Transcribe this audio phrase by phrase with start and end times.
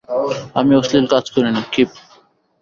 [0.55, 1.89] আমি অশ্লীল কাজ করি না, কিপ।